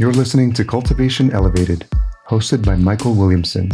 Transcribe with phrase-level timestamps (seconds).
[0.00, 1.86] You're listening to Cultivation Elevated,
[2.26, 3.70] hosted by Michael Williamson,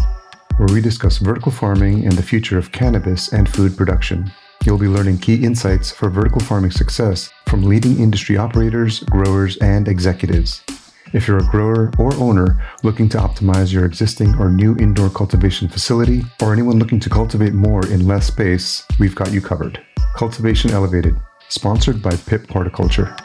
[0.56, 4.32] where we discuss vertical farming and the future of cannabis and food production.
[4.64, 9.86] You'll be learning key insights for vertical farming success from leading industry operators, growers, and
[9.86, 10.64] executives.
[11.12, 15.68] If you're a grower or owner looking to optimize your existing or new indoor cultivation
[15.68, 19.80] facility, or anyone looking to cultivate more in less space, we've got you covered.
[20.16, 21.14] Cultivation Elevated,
[21.50, 23.16] sponsored by Pipp Horticulture.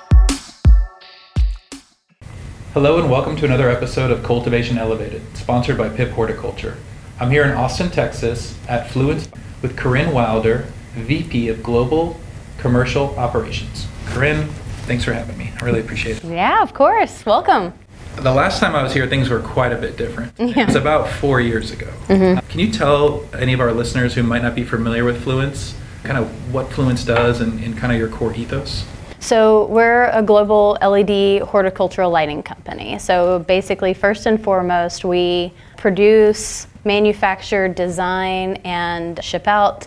[2.73, 6.77] Hello and welcome to another episode of Cultivation Elevated, sponsored by Pipp Horticulture.
[7.20, 9.27] I'm here in Austin, Texas at Fluence
[9.62, 12.17] with Corinne Wilder, VP of Global
[12.59, 13.89] Commercial Operations.
[14.05, 14.48] Corinne,
[14.88, 15.52] thanks for having me.
[15.59, 16.23] I really appreciate it.
[16.23, 17.26] Yeah, of course.
[17.26, 17.73] Welcome.
[18.15, 20.31] The last time I was here, things were quite a bit different.
[20.40, 20.62] Yeah.
[20.62, 21.91] It was about four years ago.
[22.07, 22.48] Mm-hmm.
[22.48, 26.17] Can you tell any of our listeners who might not be familiar with Fluence, kind
[26.17, 28.85] of what Fluence does and, and kind of your core ethos?
[29.21, 32.98] So, we're a global LED horticultural lighting company.
[32.98, 39.85] So, basically, first and foremost, we produce, manufacture, design, and ship out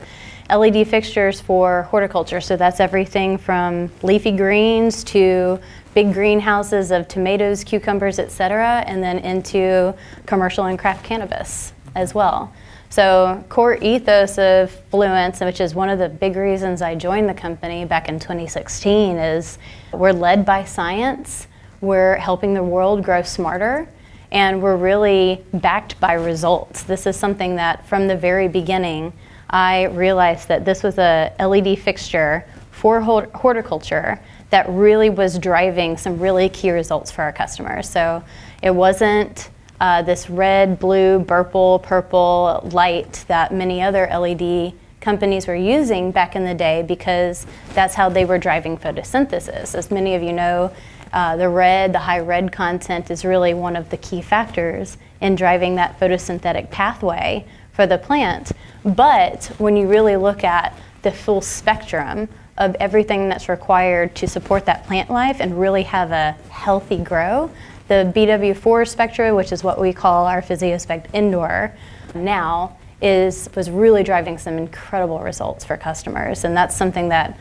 [0.49, 2.41] LED fixtures for horticulture.
[2.41, 5.59] So, that's everything from leafy greens to
[5.95, 12.53] big greenhouses of tomatoes, cucumbers, etc., and then into commercial and craft cannabis as well.
[12.95, 17.35] So, core ethos of Fluence, which is one of the big reasons I joined the
[17.35, 19.59] company back in 2016, is
[19.93, 21.49] we're led by science,
[21.81, 23.89] we're helping the world grow smarter,
[24.31, 26.85] and we're really backed by results.
[26.85, 29.13] This is something that from the very beginning,
[29.51, 36.21] I realized that this was a LED fixture for horticulture that really was driving some
[36.21, 37.89] really key results for our customers.
[37.89, 38.23] So,
[38.63, 45.55] it wasn't uh, this red, blue, purple, purple light that many other LED companies were
[45.55, 49.75] using back in the day because that's how they were driving photosynthesis.
[49.75, 50.73] As many of you know,
[51.13, 55.35] uh, the red, the high red content is really one of the key factors in
[55.35, 58.53] driving that photosynthetic pathway for the plant.
[58.85, 64.65] But when you really look at the full spectrum of everything that's required to support
[64.67, 67.51] that plant life and really have a healthy grow,
[67.89, 71.75] the BW4 Spectra, which is what we call our PhysioSpec Indoor
[72.15, 77.39] now, is was really driving some incredible results for customers, and that's something that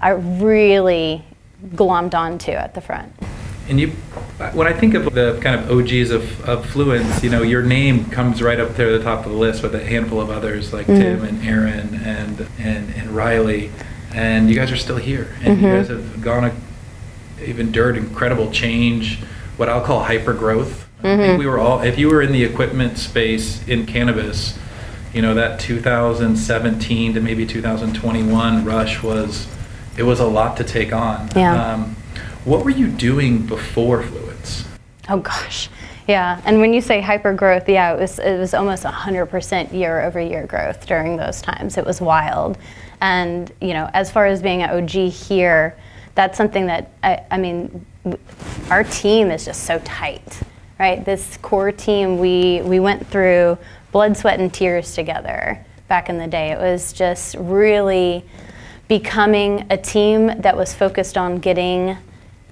[0.00, 1.24] I really
[1.68, 3.12] glommed onto at the front.
[3.68, 3.88] And you,
[4.52, 8.04] when I think of the kind of OGs of, of Fluence, you know, your name
[8.10, 10.72] comes right up there at the top of the list with a handful of others
[10.72, 11.00] like mm-hmm.
[11.00, 13.70] Tim and Aaron and, and, and Riley.
[14.12, 15.34] And you guys are still here.
[15.40, 15.64] And mm-hmm.
[15.64, 16.54] you guys have gone, a,
[17.42, 19.20] you've endured incredible change
[19.56, 20.88] what I'll call hyper growth.
[20.98, 21.06] Mm-hmm.
[21.06, 21.38] I think mm-hmm.
[21.38, 24.58] we were all, if you were in the equipment space in cannabis,
[25.12, 29.46] you know, that 2017 to maybe 2021 rush was,
[29.96, 31.28] it was a lot to take on.
[31.36, 31.74] Yeah.
[31.74, 31.96] Um,
[32.44, 34.66] what were you doing before Fluence?
[35.08, 35.68] Oh gosh.
[36.06, 40.02] Yeah, and when you say hyper growth, yeah, it was it was almost 100% year
[40.02, 41.78] over year growth during those times.
[41.78, 42.58] It was wild.
[43.00, 45.76] And, you know, as far as being an OG here,
[46.14, 47.84] that's something that I, I mean,
[48.70, 50.40] our team is just so tight,
[50.78, 51.04] right?
[51.04, 53.58] This core team, we, we went through
[53.92, 56.52] blood, sweat, and tears together back in the day.
[56.52, 58.24] It was just really
[58.88, 61.96] becoming a team that was focused on getting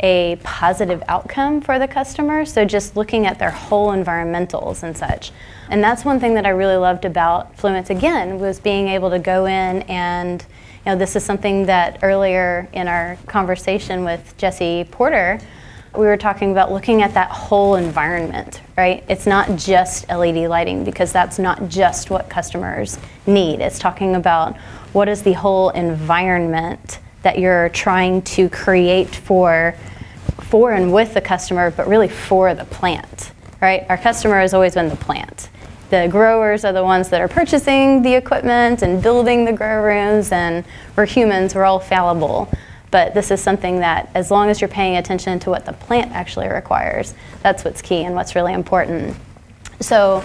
[0.01, 2.45] a positive outcome for the customer.
[2.45, 5.31] So just looking at their whole environmentals and such.
[5.69, 9.19] And that's one thing that I really loved about Fluence again was being able to
[9.19, 10.45] go in and
[10.85, 15.39] you know, this is something that earlier in our conversation with Jesse Porter,
[15.95, 19.05] we were talking about looking at that whole environment, right?
[19.09, 23.61] It's not just LED lighting because that's not just what customers need.
[23.61, 24.57] It's talking about
[24.93, 29.75] what is the whole environment that you're trying to create for
[30.41, 33.87] for and with the customer, but really for the plant, right?
[33.89, 35.49] Our customer has always been the plant
[35.93, 40.33] the growers are the ones that are purchasing the equipment and building the grow rooms,
[40.33, 40.65] and
[40.97, 42.51] we're humans, we're all fallible.
[42.91, 46.11] But this is something that, as long as you're paying attention to what the plant
[46.13, 47.13] actually requires,
[47.43, 49.15] that's what's key and what's really important.
[49.81, 50.25] So,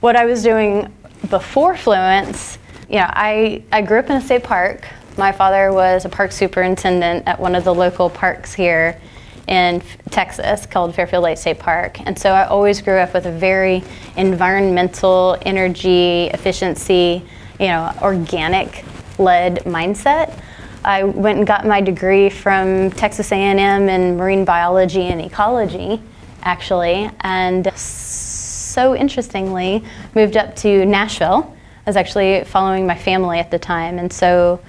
[0.00, 0.94] what I was doing
[1.30, 2.58] before Fluence,
[2.90, 4.86] you know, I, I grew up in a state park.
[5.16, 9.00] My father was a park superintendent at one of the local parks here
[9.48, 12.00] in Texas called Fairfield Lake State Park.
[12.00, 13.82] And so I always grew up with a very
[14.16, 17.22] environmental, energy, efficiency,
[17.60, 18.84] you know, organic
[19.18, 20.38] led mindset.
[20.84, 26.00] I went and got my degree from Texas A&M in marine biology and ecology,
[26.42, 29.82] actually, and so interestingly
[30.14, 31.56] moved up to Nashville.
[31.86, 34.60] I was actually following my family at the time, and so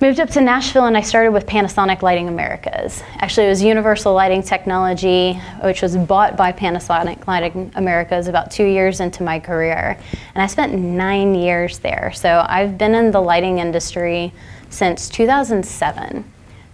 [0.00, 3.02] moved up to Nashville and I started with Panasonic Lighting Americas.
[3.18, 8.64] Actually, it was Universal Lighting Technology, which was bought by Panasonic Lighting Americas about two
[8.64, 9.98] years into my career.
[10.34, 12.12] And I spent nine years there.
[12.14, 14.32] So I've been in the lighting industry
[14.68, 16.24] since 2007.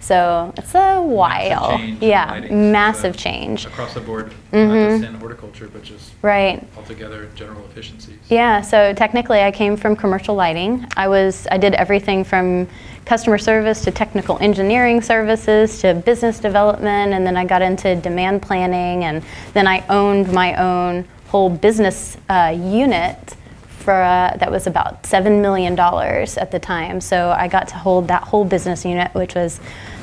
[0.00, 1.78] So it's a while.
[2.00, 3.66] yeah, massive uh, change.
[3.66, 6.66] across the board, not just in horticulture, but just Right.
[6.76, 8.16] altogether general efficiencies.
[8.28, 10.86] Yeah, so technically I came from commercial lighting.
[10.96, 12.66] I was I did everything from
[13.04, 18.40] customer service to technical engineering services to business development and then I got into demand
[18.42, 23.36] planning and then I owned my own whole business uh, unit
[23.80, 27.00] for uh, that was about 7 million dollars at the time.
[27.00, 29.60] So I got to hold that whole business unit which was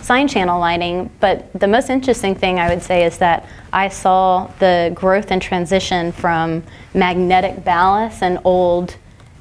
[0.08, 4.48] sign channel lighting, but the most interesting thing I would say is that I saw
[4.60, 6.64] the growth and transition from
[6.94, 8.96] magnetic ballast and old,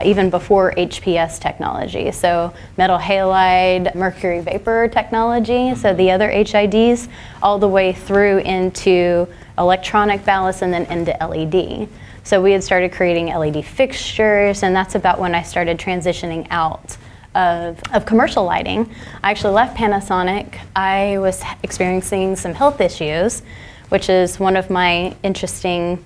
[0.04, 2.10] even before HPS technology.
[2.10, 7.08] So metal halide, mercury vapor technology, so the other HIDs,
[7.40, 11.88] all the way through into electronic ballast and then into LED.
[12.26, 16.96] So we had started creating LED fixtures, and that's about when I started transitioning out
[17.36, 18.92] of, of commercial lighting.
[19.22, 20.58] I actually left Panasonic.
[20.74, 23.42] I was experiencing some health issues,
[23.90, 26.04] which is one of my interesting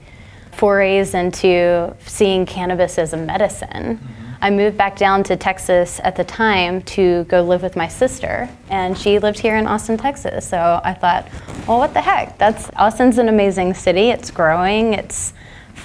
[0.52, 3.96] forays into seeing cannabis as a medicine.
[3.96, 4.34] Mm-hmm.
[4.42, 8.46] I moved back down to Texas at the time to go live with my sister,
[8.68, 10.46] and she lived here in Austin, Texas.
[10.46, 11.26] So I thought,
[11.66, 12.36] well, what the heck?
[12.36, 14.10] That's Austin's an amazing city.
[14.10, 14.92] It's growing.
[14.92, 15.32] It's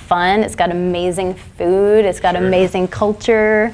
[0.05, 0.43] fun.
[0.43, 2.05] It's got amazing food.
[2.05, 2.45] It's got Sure.
[2.45, 3.73] amazing culture.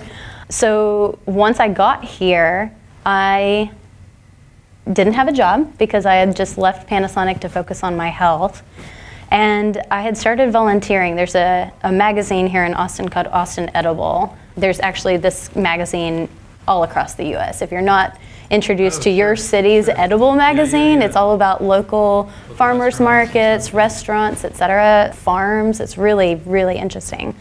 [0.50, 2.74] So once I got here,
[3.06, 3.72] I
[4.92, 8.63] didn't have a job because I had just left Panasonic to focus on my health.
[9.30, 11.16] And I had started volunteering.
[11.16, 14.36] There's a, a magazine here in Austin called Austin Edible.
[14.57, 16.28] There's actually this magazine
[16.68, 17.62] all across the US.
[17.62, 18.18] If you're not
[18.51, 25.13] introduced Oh, to your city's edible magazine, it's all about local, farmers markets, restaurants, etc.,
[25.15, 25.80] farms.
[25.80, 27.33] It's really, really interesting.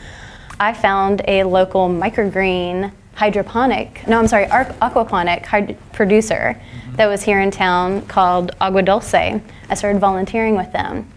[0.60, 6.96] I found a local microgreen hydroponic, no, I'm sorry, aquaponic hyd- producer mm-hmm.
[6.96, 9.14] that was here in town called Agua Dulce.
[9.14, 11.10] I started volunteering with them.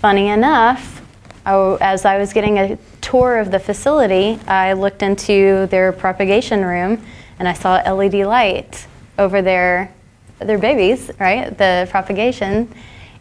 [0.00, 1.00] Funny enough,
[1.46, 5.92] I w- as I was getting a tour of the facility, I looked into their
[5.92, 7.02] propagation room
[7.38, 8.86] and I saw LED light
[9.18, 9.92] over their
[10.38, 11.56] their babies, right?
[11.56, 12.72] The propagation.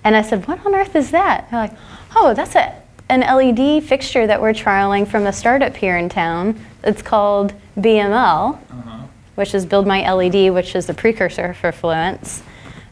[0.03, 1.73] And I said, "What on earth is that?" They're like,
[2.15, 2.73] "Oh, that's a
[3.07, 6.59] an LED fixture that we're trialing from a startup here in town.
[6.83, 8.97] It's called BML." Uh-huh.
[9.35, 12.41] which is Build My LED, which is the precursor for Fluence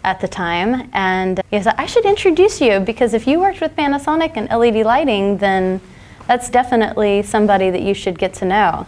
[0.04, 0.90] at the time.
[0.94, 4.86] And he said, I should introduce you because if you worked with Panasonic and LED
[4.86, 5.80] lighting, then
[6.28, 8.86] that's definitely somebody that you should get to know.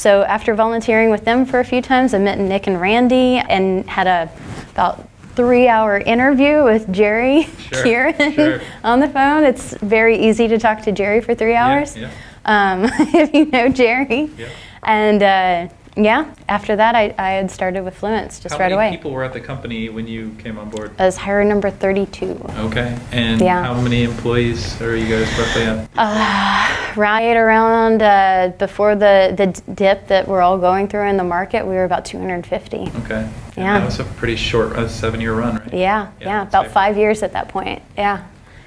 [0.00, 3.84] So after volunteering with them for a few times, I met Nick and Randy and
[3.86, 4.30] had a
[4.70, 5.06] about
[5.36, 8.60] three hour interview with Jerry Sure, Kieran sure.
[8.82, 9.44] on the phone.
[9.44, 12.10] It's very easy to talk to Jerry for three hours yeah.
[12.46, 14.30] um, if you know Jerry.
[14.38, 14.48] Yeah.
[14.84, 18.84] And uh, yeah, after that, I, I had started with Fluence just How right away.
[18.84, 20.92] How many people were at the company when you came on board?
[20.98, 22.40] As hire number 32.
[22.58, 23.64] Okay, and Yeah.
[23.64, 26.96] how many employees are you guys roughly at?
[26.96, 31.66] Right around uh, before the, the dip that we're all going through in the market,
[31.66, 32.76] we were about 250.
[32.76, 32.88] Okay.
[33.14, 33.78] And Yeah.
[33.78, 35.74] That was a pretty short, uh, seven-year run, right?
[35.74, 36.72] Yeah, yeah, that's about fair.
[36.72, 37.82] five years at that point.
[37.96, 38.24] Yeah,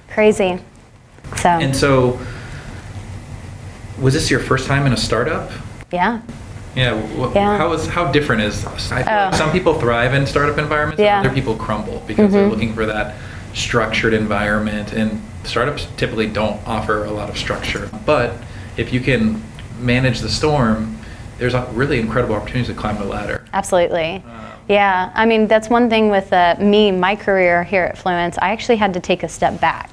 [0.10, 0.60] crazy.
[1.38, 2.20] So, And so,
[4.00, 5.50] was this your first time in a startup?
[5.92, 6.22] yeah,
[6.75, 6.96] Yeah.
[7.18, 7.58] wh- Yeah.
[7.58, 8.65] How is how different is?
[8.65, 9.38] I feel like Oh.
[9.38, 11.20] some people thrive in startup environments, Yeah.
[11.20, 12.51] and other people crumble because they're Mhm.
[12.51, 13.15] looking for that
[13.53, 14.94] structured environment.
[14.94, 17.89] And startups typically don't offer a lot of structure.
[18.06, 18.34] But
[18.77, 19.42] if you can
[19.80, 20.98] manage the storm,
[21.38, 23.44] there's a really incredible opportunities to climb the ladder.
[23.53, 24.24] absolutely.
[24.25, 24.39] Um,
[24.70, 28.51] Yeah, I mean, that's one thing with uh, me, my career here at Fluence, I
[28.51, 29.89] actually had to take a step back.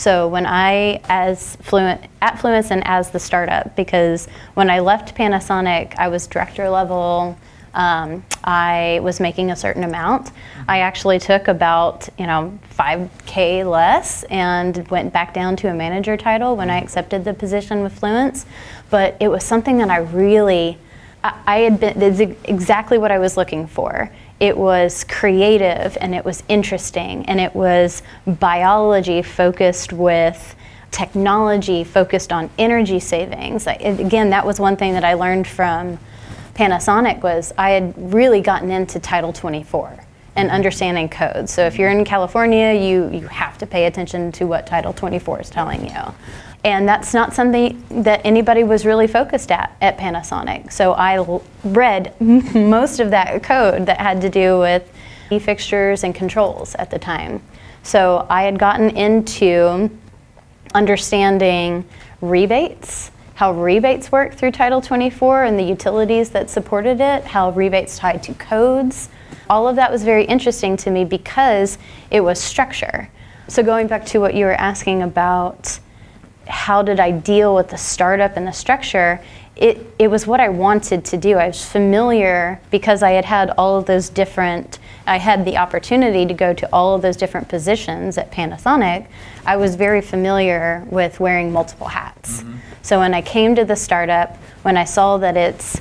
[0.00, 5.14] So when I, as Fluent, at Fluence and as the startup, because when I left
[5.14, 7.36] Panasonic, I was director level,
[7.74, 10.30] um, I was making a certain amount.
[10.66, 16.16] I actually took about, you know, 5K less and went back down to a manager
[16.16, 18.46] title when I accepted the position with Fluence.
[18.88, 20.78] But it was something that I really,
[21.22, 24.10] I, I had been, exactly what I was looking for.
[24.40, 30.56] It was creative and it was interesting and it was biology focused with
[30.90, 33.66] technology focused on energy savings.
[33.66, 35.98] I- again, that was one thing that I learned from
[36.54, 40.00] Panasonic was I had really gotten into Title 24
[40.36, 41.52] and understanding codes.
[41.52, 45.42] So if you're in California, you, you have to pay attention to what Title 24
[45.42, 46.14] is telling you.
[46.62, 50.72] And that's not something that anybody was really focused at at Panasonic.
[50.72, 54.90] So I l- read most of that code that had to do with
[55.30, 57.42] e-fixtures and controls at the time.
[57.82, 59.90] So I had gotten into
[60.74, 61.84] understanding
[62.20, 67.96] rebates, how rebates work through Title 24 and the utilities that supported it, how rebates
[67.98, 69.08] tied to codes.
[69.48, 71.78] All of that was very interesting to me because
[72.10, 73.08] it was structure.
[73.48, 75.80] So going back to what you were asking about
[76.50, 79.20] how did I deal with the startup and the structure,
[79.56, 81.36] it, it was what I wanted to do.
[81.36, 86.26] I was familiar because I had had all of those different, I had the opportunity
[86.26, 89.06] to go to all of those different positions at Panasonic.
[89.44, 92.42] I was very familiar with wearing multiple hats.
[92.42, 92.56] Mm-hmm.
[92.82, 95.80] So when I came to the startup, when I saw that it's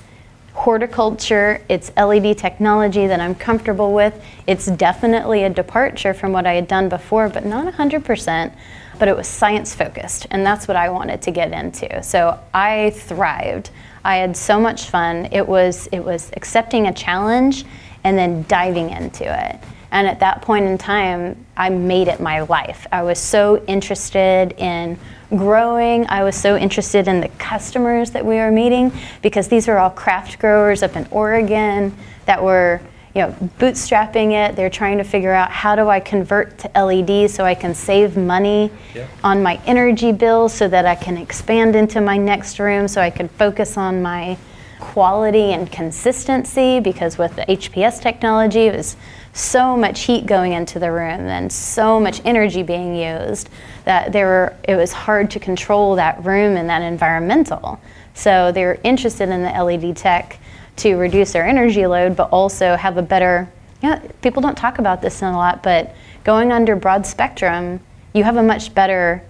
[0.54, 6.54] horticulture, it's LED technology that I'm comfortable with, it's definitely a departure from what I
[6.54, 8.54] had done before, but not 100%
[9.00, 12.04] but it was science focused, and that's what I wanted to get into.
[12.04, 13.72] So I thrived.
[14.04, 15.30] I had so much fun.
[15.32, 17.66] It was it was accepting a challenge
[18.04, 19.60] and then diving into it.
[19.92, 22.86] And at that point in time, I made it my life.
[22.92, 26.08] I was so interested in growing.
[26.10, 28.92] I was so interested in the customers that we were meeting
[29.22, 32.82] because these were all craft growers up in Oregon that were
[33.20, 34.56] you know, bootstrapping it.
[34.56, 38.16] They're trying to figure out how do I convert to LED so I can save
[38.16, 39.08] money yeah.
[39.26, 43.10] on my energy bill so that I can expand into my next room so I
[43.10, 44.38] can focus on my
[44.80, 48.96] quality and consistency because with the HPS technology it was
[49.34, 53.50] so much heat going into the room and so much energy being used
[53.84, 57.82] that there were, it was hard to control that room and that environmental.
[58.14, 60.40] So they were interested in the LED tech
[60.80, 63.52] to reduce their energy load, but also have a better.
[63.82, 67.80] You know, people don't talk about this in a lot, but going under broad spectrum,
[68.14, 69.24] you have a much better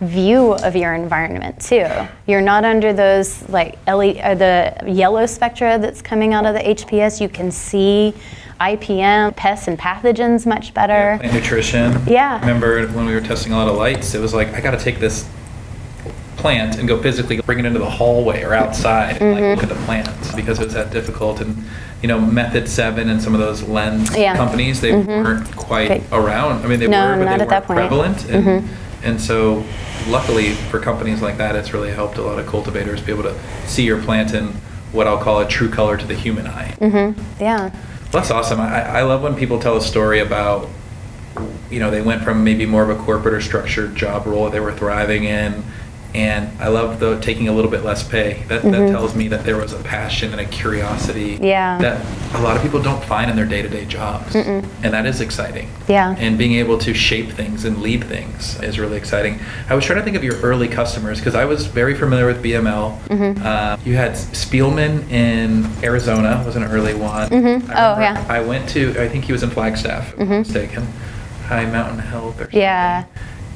[0.00, 1.86] view of your environment too.
[2.26, 6.60] You're not under those like LED, uh, the yellow spectra that's coming out of the
[6.60, 7.20] HPS.
[7.20, 8.14] You can see
[8.60, 11.18] IPM, pests and pathogens much better.
[11.22, 12.00] Yeah, nutrition.
[12.06, 12.36] Yeah.
[12.36, 14.72] I remember when we were testing a lot of lights, it was like I got
[14.72, 15.28] to take this
[16.38, 19.68] plant and go physically bring it into the hallway or outside and like look at
[19.68, 21.64] the plants because it was that difficult and
[22.00, 24.36] you know method 7 and some of those lens Yeah.
[24.36, 25.06] companies they Mhm.
[25.24, 26.02] weren't quite Okay.
[26.12, 28.64] around i mean they No, were but not they weren't prevalent and, Mhm.
[29.02, 29.64] and so
[30.08, 33.34] luckily for companies like that it's really helped a lot of cultivators be able to
[33.66, 34.54] see your plant in
[34.92, 37.20] what i'll call a true color to the human eye Mm-hmm.
[37.40, 37.58] Yeah.
[37.62, 37.72] well,
[38.12, 38.60] that's awesome.
[38.60, 40.68] I, I love when people tell a story about,
[41.70, 44.52] you know, they went from maybe more of a corporate or structured job role that
[44.52, 45.62] they were thriving in.
[46.14, 48.42] And I love the taking a little bit less pay.
[48.48, 48.90] That, that Mhm.
[48.90, 51.76] tells me that there was a passion and a curiosity Yeah.
[51.78, 52.00] that
[52.34, 54.32] a lot of people don't find in their day to day jobs.
[54.34, 54.64] Mm-mm.
[54.82, 55.68] And that is exciting.
[55.86, 56.14] Yeah.
[56.18, 59.38] And being able to shape things and lead things is really exciting.
[59.68, 62.42] I was trying to think of your early customers because I was very familiar with
[62.42, 62.98] BML.
[63.10, 63.44] Mhm.
[63.44, 67.28] Uh, you had Spielman in Arizona was an early one.
[67.28, 67.68] Mhm.
[67.70, 68.24] I Oh, yeah.
[68.30, 70.38] I went to, I think he was in Flagstaff, if I'm not Mhm.
[70.38, 70.88] mistaken.
[71.48, 72.60] High Mountain Health or something.
[72.60, 73.04] Yeah.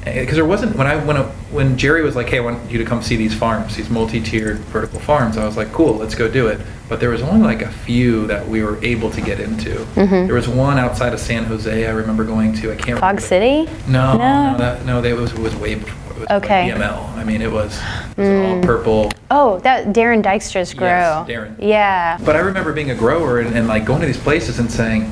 [0.03, 1.17] Because there wasn't when I when
[1.51, 4.57] when Jerry was like, "Hey, I want you to come see these farms, these multi-tiered
[4.65, 7.61] vertical farms." I was like, "Cool, let's go do it." But there was only like
[7.61, 9.69] a few that we were able to get into.
[9.95, 10.25] Mhm.
[10.27, 11.87] There was one outside of San Jose.
[11.87, 12.71] I remember going to.
[12.71, 12.99] I can't.
[12.99, 13.21] Fog remember.
[13.21, 13.69] City?
[13.87, 14.51] No, No.
[14.51, 15.01] no, that, no.
[15.01, 15.93] They, it was was way before.
[16.15, 16.69] It was like Okay.
[16.75, 17.09] BML.
[17.17, 17.79] I mean, it was,
[18.17, 18.61] it was all Mm.
[18.65, 19.11] purple.
[19.31, 20.87] Oh, that Darren Dykstra's grow.
[20.87, 21.55] Yes, Darren.
[21.59, 22.17] Yeah.
[22.23, 25.11] But I remember being a grower and, and like going to these places and saying,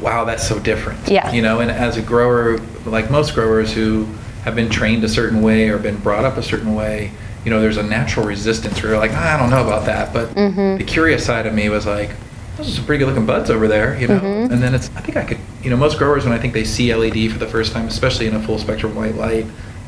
[0.00, 1.30] "Wow, that's so different." Yeah.
[1.32, 4.06] You know, and as a grower, like most growers who
[4.44, 7.10] have been trained a certain way or been brought up a certain way,
[7.44, 10.12] you know, there's a natural resistance where you're like, ah, I don't know about that.
[10.12, 10.78] But Mhm.
[10.78, 12.10] the curious side of me was like,
[12.56, 14.18] those are some pretty good looking buds over there, you know.
[14.18, 14.50] Mhm.
[14.52, 16.64] And then it's, I think I could, you know, most growers when I think they
[16.64, 19.46] see LED for the first time, especially in a full spectrum white light,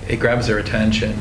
[0.09, 1.15] it grabs their attention.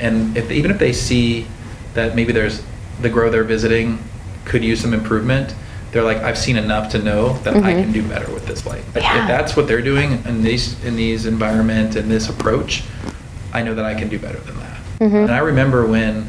[0.00, 1.46] And if even if they see
[1.94, 2.62] that maybe there's
[3.02, 3.98] the grow they're visiting
[4.44, 5.54] could use some improvement,
[5.94, 7.82] they're like, I've seen enough to know that I Mhm.
[7.84, 8.82] can do better with this light.
[8.96, 9.22] If- Yeah.
[9.22, 12.82] If that's what they're doing in these in these environment and this approach,
[13.52, 15.08] I know that I can do better than that.
[15.12, 15.22] Mhm.
[15.26, 16.26] And I remember when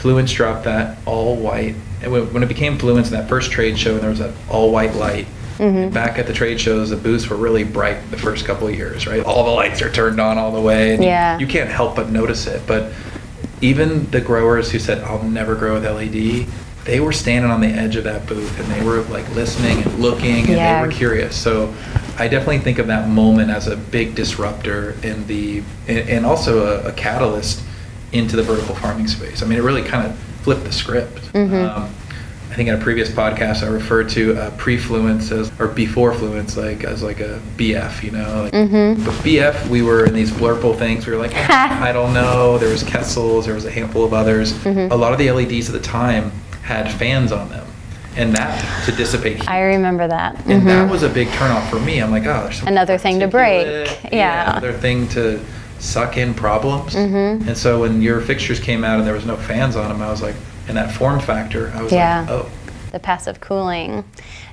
[0.00, 3.76] Fluence dropped that all white, and when when it became Fluence in that first trade
[3.76, 5.26] show, and there was that all white light.
[5.58, 5.92] Mhm.
[5.92, 9.08] Back at the trade shows, the booths were really bright the first couple of years,
[9.08, 9.24] right?
[9.24, 11.36] All the lights are turned on all the way, and you- Yeah.
[11.40, 12.60] you can't help but notice it.
[12.68, 12.92] But
[13.60, 16.46] even the growers who said, "I'll never grow with LED,"
[16.88, 19.98] they were standing on the edge of that booth and they were like listening and
[19.98, 20.80] looking and Yeah.
[20.80, 21.36] they were curious.
[21.36, 21.74] So
[22.18, 26.66] I definitely think of that moment as a big disruptor in the and, and also
[26.82, 27.62] a, a catalyst
[28.12, 29.42] into the vertical farming space.
[29.42, 31.30] I mean, it really kind of flipped the script.
[31.34, 31.68] Mhm.
[31.76, 31.90] Um,
[32.54, 36.82] think in a previous podcast I referred to uh, pre-fluence as or before fluence like
[36.82, 38.42] as like a BF, you know.
[38.44, 39.04] Like, Mm-hmm.
[39.04, 41.06] But BF, we were in these blurple things.
[41.06, 42.58] We were like, I don't know.
[42.58, 43.44] There was Kessil.
[43.44, 44.52] There was a handful of others.
[44.54, 44.90] Mm-hmm.
[44.90, 46.32] A lot of the LEDs at the time
[46.68, 47.66] had fans on them,
[48.16, 49.48] and that to dissipate heat.
[49.48, 50.36] I remember that.
[50.46, 50.66] and Mhm.
[50.66, 51.98] that was a big turnoff for me.
[52.00, 53.66] I'm like, oh, there's Another thing to break.
[53.66, 54.50] particulate, Yeah.
[54.52, 55.40] Another thing to
[55.78, 56.94] suck in problems.
[56.94, 57.46] Mhm.
[57.48, 60.10] And so when your fixtures came out and there was no fans on them, I
[60.10, 60.34] was like,
[60.68, 62.20] in that form factor, I was Yeah.
[62.20, 62.46] like, oh.
[62.92, 64.02] the passive cooling.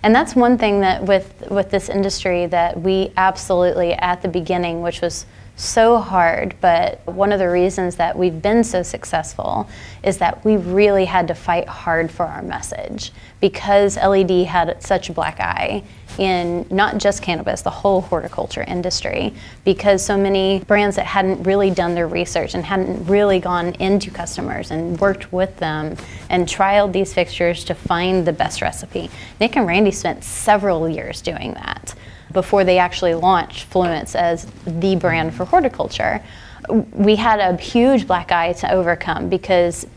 [0.04, 4.82] And that's one thing that with with this industry that we absolutely at the beginning,
[4.82, 9.70] which was so hard, but one of the reasons that we've been so successful
[10.04, 13.12] is that we really had to fight hard for our message.
[13.40, 15.84] Because LED had such a black eye
[16.18, 19.34] in not just cannabis, the whole horticulture industry,
[19.64, 24.12] because so many brands that hadn't really done their research and hadn't really gone into
[24.12, 25.96] customers and worked with them
[26.30, 29.10] and trialed these fixtures to find the best recipe.
[29.40, 31.96] Nick and Randy spent several years doing that
[32.36, 36.22] before they actually launched Fluence as the brand for horticulture.
[36.70, 39.88] We had a huge black eye to overcome because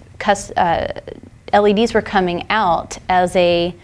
[0.56, 1.00] uh,
[1.52, 3.74] LEDs were coming out as a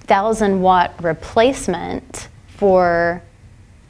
[0.00, 3.22] thousand watt replacement for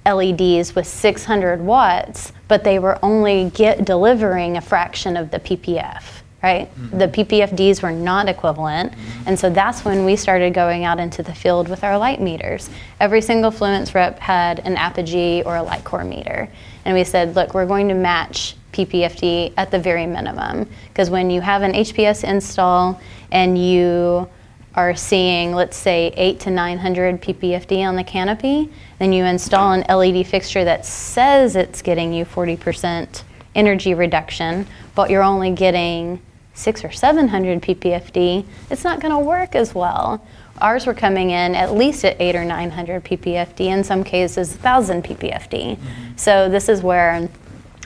[0.06, 6.04] LEDs with 600 watts, but they were only get delivering a fraction of the PPF,
[6.46, 6.74] right?
[6.76, 6.98] Mm-hmm.
[6.98, 9.28] The PPFDs were not equivalent, mm-hmm.
[9.28, 12.70] and so that's when we started going out into the field with our light meters.
[13.00, 16.48] Every single Fluence rep had an Apogee or a LI-COR meter,
[16.84, 21.30] and we said, look, we're going to match PPFD at the very minimum, because when
[21.30, 23.00] you have an HPS install
[23.32, 24.28] and you
[24.76, 29.84] are seeing, let's say, eight to 900 ppfd on the canopy, then you install an
[29.88, 33.22] LED fixture that says it's getting you 40%
[33.54, 36.20] energy reduction, but you're only getting
[36.56, 40.26] six or 700 ppfd, it's not going to work as well.
[40.60, 45.04] Ours were coming in at least at eight or 900 ppfd, in some cases 1,000
[45.04, 45.76] ppfd.
[45.76, 46.16] Mm-hmm.
[46.16, 47.28] So this is where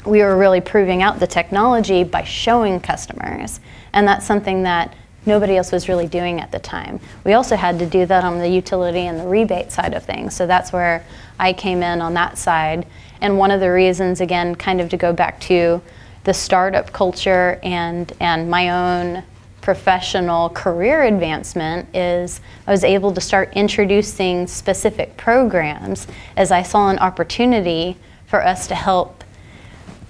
[0.06, 3.60] we were really proving out the technology by showing customers.
[3.92, 4.94] And that's something that
[5.26, 7.00] nobody else was really doing at the time.
[7.24, 10.34] We also had to do that on the utility and the rebate side of things.
[10.34, 11.04] So that's where
[11.38, 12.86] I came in on that side.
[13.20, 15.82] And one of the reasons, again, kind of to go back to
[16.24, 19.22] the startup culture and, and my own
[19.60, 26.88] professional career advancement is I was able to start introducing specific programs as I saw
[26.88, 29.22] an opportunity for us to help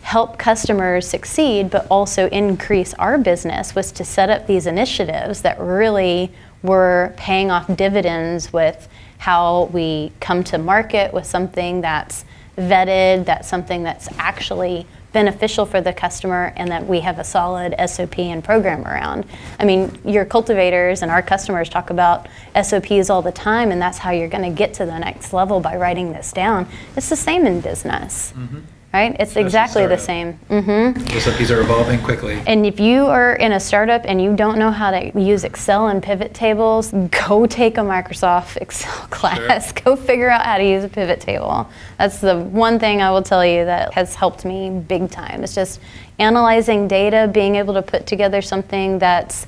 [0.03, 5.59] help customers succeed but also increase our business was to set up these initiatives that
[5.61, 6.33] really
[6.63, 12.25] were paying off dividends with how we come to market with something that's
[12.61, 17.75] vetted that's something that's actually beneficial for the customer and that we have a solid
[17.87, 19.27] SOP and program around.
[19.59, 22.29] I mean, your cultivators and our customers talk about
[22.61, 25.61] SOPs all the time and that's how you're going to get to the next level
[25.61, 26.69] by writing this down.
[26.97, 28.33] It's the same in business.
[28.37, 28.61] Mm-hmm.
[28.93, 29.15] Right?
[29.21, 30.33] It's exactly the same.
[30.49, 32.43] hmm The SOPs are evolving quickly.
[32.45, 35.89] And if you are in a startup and you don't know how to use Excel
[35.89, 36.91] and pivot tables,
[37.27, 39.71] go take a Microsoft Excel class.
[39.85, 41.71] Go figure out how to use a pivot table.
[41.99, 45.45] That's the one thing I will tell you that has helped me big time.
[45.45, 45.81] It's just
[46.19, 49.47] analyzing data, being able to put together something that's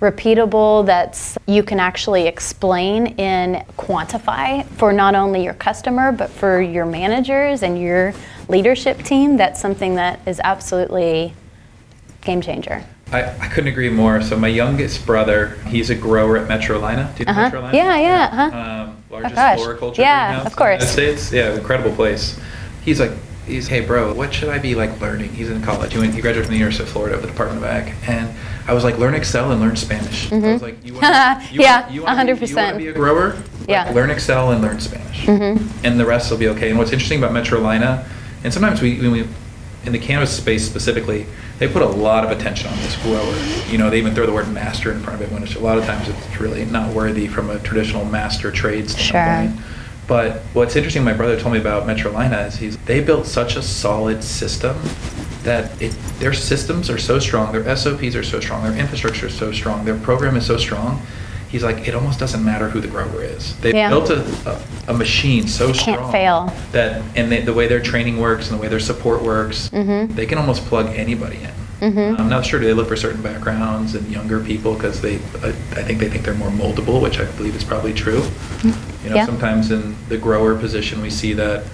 [0.00, 6.62] repeatable that's you can actually explain and quantify for not only your customer but for
[6.62, 8.14] your managers and your
[8.50, 11.32] leadership team that's something that is absolutely
[12.20, 14.22] game changer I, I couldn't agree more.
[14.22, 17.12] So my youngest brother, he's a grower at Metrolina.
[17.16, 17.50] Do you know Uh-huh.
[17.50, 17.72] Metrolina?
[17.72, 18.84] Yeah, yeah, uh-huh.
[18.90, 19.58] Um, largest gosh.
[19.58, 20.94] floriculture Yeah, greenhouse of in course.
[20.94, 21.32] the United States.
[21.32, 22.38] Yeah, incredible place.
[22.84, 23.10] He's like,
[23.46, 25.30] he's hey bro, what should I be like learning?
[25.32, 25.92] He's in college.
[25.92, 28.32] He, went, he graduated from the University of Florida, with the Department of Ag, and
[28.68, 30.30] I was like, learn Excel and learn Spanish.
[30.30, 31.04] I was like, you want,
[31.52, 33.30] you Yeah, want, you want to be, you want to be a grower?
[33.34, 33.84] Like, Yeah.
[33.86, 33.94] Mm-hmm.
[33.96, 35.84] learn Excel and learn Spanish, mm-hmm.
[35.84, 36.68] and the rest will be okay.
[36.70, 38.06] And what's interesting about Metrolina,
[38.44, 39.26] and sometimes we, when we
[39.84, 41.26] in the cannabis space specifically,
[41.58, 43.34] they put a lot of attention on this grower.
[43.70, 45.60] You know, they even throw the word master in front of it, when it's, a
[45.60, 49.64] lot of times it's really not worthy from a traditional master trade standpoint.
[50.06, 53.62] But what's interesting, my brother told me about Metrolina is he's they built such a
[53.62, 54.76] solid system
[55.44, 59.34] that it, their systems are so strong, their SOPs are so strong, their infrastructure is
[59.34, 61.00] so strong, their program is so strong.
[61.50, 63.56] He's like, it almost doesn't matter who the grower is.
[63.56, 63.88] They Yeah.
[63.90, 66.52] built a, a, a machine so It can't strong fail.
[66.72, 70.14] that and they, the way their training works and the way their support works, Mhm.
[70.14, 71.92] they can almost plug anybody in.
[71.92, 72.20] Mhm.
[72.20, 72.60] I'm not sure.
[72.60, 75.14] Do they look for certain backgrounds and younger people because they?
[75.42, 78.22] I, I think they think they're more moldable, which I believe is probably true.
[78.62, 79.26] You know, Yeah.
[79.26, 81.64] sometimes in the grower position, we see that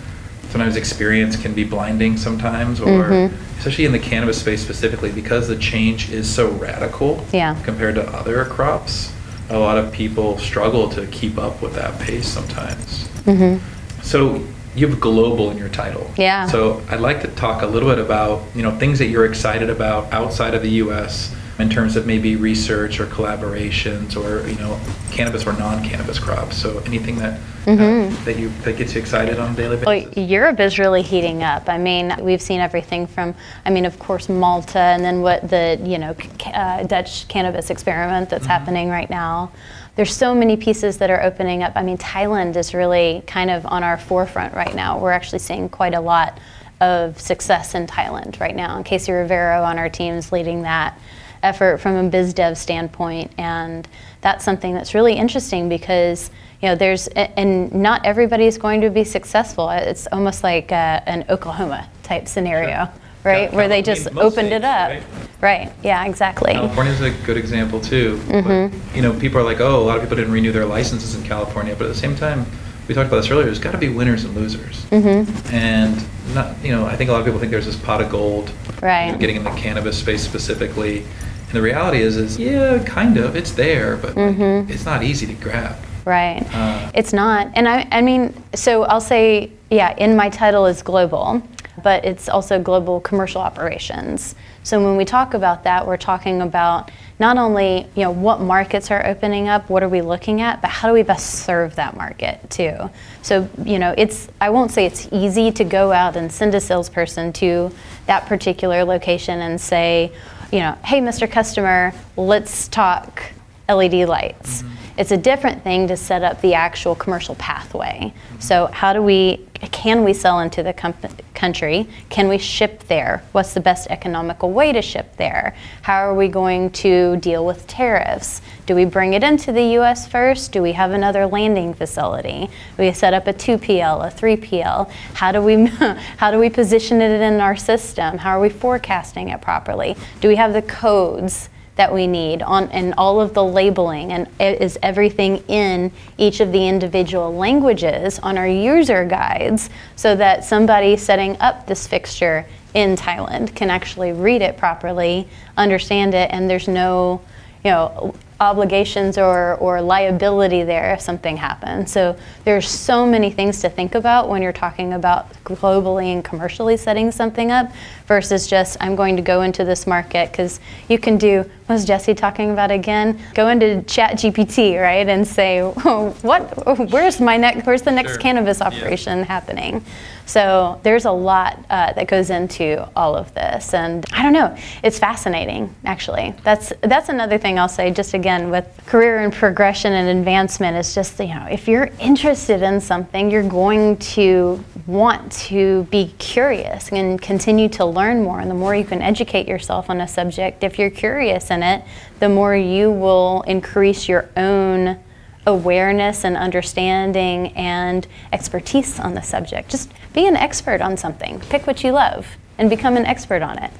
[0.53, 3.33] sometimes experience can be blinding sometimes, or Mhm.
[3.59, 7.57] especially in the cannabis space specifically, because the change is so radical Yeah.
[7.65, 9.11] compared to other crops.
[9.49, 13.09] A lot of people struggle to keep up with that pace sometimes.
[13.25, 14.03] Mm-hmm.
[14.03, 16.11] So you have global in your title.
[16.17, 16.47] Yeah.
[16.47, 19.71] So I'd like to talk a little bit about you know things that you're excited
[19.71, 21.35] about outside of the U.S.
[21.59, 24.79] in terms of maybe research or collaborations or you know
[25.11, 26.57] cannabis or non-cannabis crops.
[26.57, 30.17] So anything that uh, that you that gets you excited on a daily basis.
[30.17, 30.25] Well.
[30.27, 31.69] Europe is really heating up.
[31.69, 35.81] I mean, we've seen everything from, I mean, of course, Malta, and then what the
[35.83, 36.15] you know
[36.47, 39.51] uh, Dutch cannabis experiment that's happening right now.
[39.97, 41.73] There's so many pieces that are opening up.
[41.75, 44.99] I mean, Thailand is really kind of on our forefront right now.
[44.99, 46.39] We're actually seeing quite a lot
[46.83, 48.77] of success in Thailand right now.
[48.77, 50.99] And Casey Rivero on our team is leading that
[51.43, 53.33] effort from a biz dev standpoint.
[53.39, 53.87] And
[54.21, 59.05] that's something that's really interesting because you know there's and not everybody's going to be
[59.05, 59.71] successful.
[59.71, 62.89] It's almost like uh, an oklahoma type scenario
[63.27, 63.51] right?
[63.51, 64.91] Cal- where they I mean, just most opened it up.
[64.91, 65.03] right?
[65.41, 65.73] right.
[65.83, 66.53] Yeah exactly.
[66.53, 68.21] California's a good example too.
[68.29, 71.15] But, you know, people are like, oh, a lot of people didn't renew their licenses
[71.15, 72.47] in California, but at the same time,
[72.89, 73.45] we talked about this earlier.
[73.47, 74.85] There's got to be winners and losers.
[74.87, 75.55] Mm-hmm.
[75.55, 78.11] And not, you know, I think a lot of people think there's this pot of
[78.11, 78.49] gold.
[78.51, 79.11] you Right.
[79.11, 83.35] know, getting in the cannabis space specifically, and the reality is, is yeah, kind of,
[83.35, 84.71] it's there, but Mm-hmm.
[84.71, 85.77] it's not easy to grab.
[86.05, 86.47] Right.
[86.53, 87.51] Uh, it's not.
[87.55, 91.43] And I, I mean, so I'll say, yeah, in my title is global,
[91.83, 94.37] but it's also global commercial operations.
[94.63, 98.91] So when we talk about that, we're talking about not only, you know, what markets
[98.91, 101.97] are opening up, what are we looking at, but how do we best serve that
[101.97, 102.91] market too?
[103.23, 106.61] So, you know, it's, I won't say it's easy to go out and send a
[106.61, 107.73] salesperson to
[108.07, 110.13] that particular location and say,
[110.53, 111.31] you know, hey, Mr.
[111.31, 113.23] Customer, let's talk
[113.69, 114.63] LED lights.
[114.63, 114.73] Mm-hmm.
[114.99, 118.13] It's a different thing to set up the actual commercial pathway.
[118.15, 118.41] Mm-hmm.
[118.41, 120.95] So how do we can we sell into the com-
[121.35, 121.89] country?
[122.11, 123.23] Can we ship there?
[123.33, 125.57] What's the best economical way to ship there?
[125.83, 128.43] How are we going to deal with tariffs?
[128.67, 130.53] Do we bring it into the US first?
[130.53, 132.51] Do we have another landing facility?
[132.79, 134.91] We set up a 2PL, a 3PL.
[135.15, 135.67] How do we
[136.17, 138.19] how do we position it in our system?
[138.19, 139.97] How are we forecasting it properly?
[140.21, 141.49] Do we have the codes?
[141.77, 146.51] That we need on and all of the labeling and is everything in each of
[146.51, 152.97] the individual languages on our user guides so that somebody setting up this fixture in
[152.97, 157.21] Thailand can actually read it properly, understand it and there's no,
[157.65, 161.91] you know, obligations or, or liability there if something happens.
[161.91, 166.77] So there's so many things to think about when you're talking about globally and commercially
[166.77, 167.73] setting something up
[168.07, 171.85] versus just I'm going to go into this market because you can do what was
[171.85, 173.19] Jesse talking about again?
[173.35, 176.91] Go into Chat GPT, right, and say, "Oh, what?
[176.93, 177.67] Where's my next?
[177.67, 178.21] Where's the next Sure.
[178.21, 178.67] cannabis Yeah.
[178.69, 179.85] operation happening?
[180.27, 184.57] So there's a lot uh, that goes into all of this, and I don't know.
[184.83, 186.35] It's fascinating, actually.
[186.43, 187.93] That's that's another thing I'll say.
[187.93, 192.63] Just again with career and progression and advancement, is just you know if you're interested
[192.63, 198.41] in something, you're going to want to be curious and continue to learn more.
[198.41, 201.85] And the more you can educate yourself on a subject, if you're curious in it,
[202.19, 204.99] the more you will increase your own
[205.47, 209.71] awareness and understanding and expertise on the subject.
[209.71, 211.41] Just be an expert on something.
[211.41, 212.27] Pick what you love
[212.59, 213.71] and become an expert on it.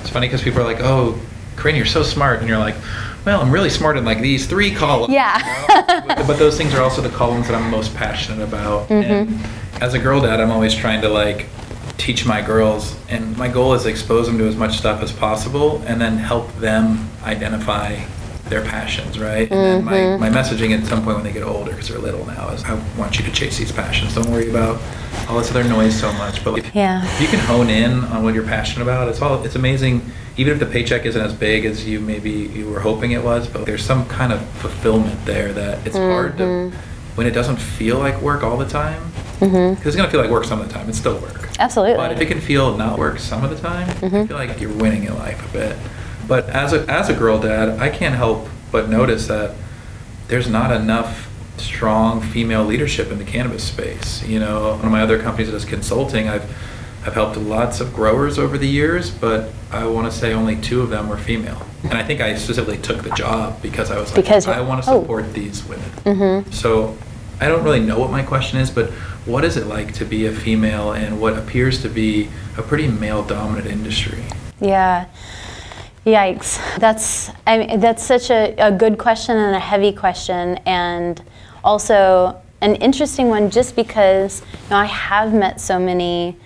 [0.00, 1.18] It's funny because people are like, oh,
[1.56, 2.40] Corinne, you're so smart.
[2.40, 2.74] And you're like,
[3.24, 5.12] well, I'm really smart in like these three columns.
[5.12, 5.38] Yeah.
[6.06, 8.90] but but those things are also the columns that I'm most passionate about.
[8.90, 9.82] And mm-hmm.
[9.82, 11.46] as a girl dad, I'm always trying to like
[11.96, 15.10] teach my girls, and my goal is to expose them to as much stuff as
[15.10, 18.04] possible, and then help them identify
[18.48, 19.50] their passions, right?
[19.50, 20.20] And then my, mm-hmm.
[20.20, 22.74] my messaging at some point when they get older, because they're little now, is I
[22.98, 24.14] want you to chase these passions.
[24.14, 24.80] Don't worry about
[25.28, 26.44] all this other noise so much.
[26.44, 27.04] But if, Yeah.
[27.04, 30.02] if you can hone in on what you're passionate about, it's all it's amazing.
[30.36, 33.48] Even if the paycheck isn't as big as you maybe you were hoping it was,
[33.48, 36.76] but there's some kind of fulfillment there that it's hard to mm-hmm.
[37.14, 39.02] when it doesn't feel like work all the time.
[39.40, 39.74] Mm-hmm.
[39.74, 40.88] Because it's gonna feel like work some of the time.
[40.88, 41.48] It's still work.
[41.58, 41.96] Absolutely.
[41.96, 44.72] But if it can feel not work some of the time, I feel like you're
[44.72, 45.76] winning in life a bit.
[46.26, 49.54] But as a as a girl dad, I can't help but notice that
[50.28, 54.26] there's not enough strong female leadership in the cannabis space.
[54.26, 56.50] You know, one of my other companies that is consulting, I've
[57.06, 60.80] I've helped lots of growers over the years, but I want to say only two
[60.80, 61.60] of them were female.
[61.82, 64.82] And I think I specifically took the job because I was like, Because I want
[64.84, 65.02] to oh.
[65.02, 65.90] support these women.
[66.04, 66.50] Mm-hmm.
[66.50, 66.96] So
[67.40, 68.90] I don't really know what my question is, but
[69.26, 72.88] what is it like to be a female in what appears to be a pretty
[72.88, 74.24] male dominant industry?
[74.60, 75.06] Yeah.
[76.04, 76.78] Yikes.
[76.78, 81.22] That's I mean, that's such a, a good question and a heavy question and
[81.62, 86.36] also an interesting one just because you know, I have met so many